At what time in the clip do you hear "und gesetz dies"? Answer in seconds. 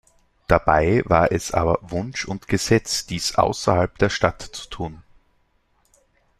2.25-3.35